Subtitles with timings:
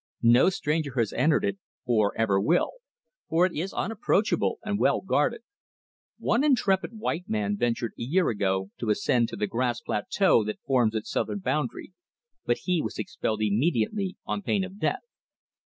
[0.23, 2.71] "No stranger has entered it, or ever will,
[3.29, 5.41] for it is unapproachable and well guarded.
[6.17, 10.59] One intrepid white man ventured a year ago to ascend to the grass plateau that
[10.65, 11.93] forms its southern boundary,
[12.47, 15.03] but he was expelled immediately on pain of death.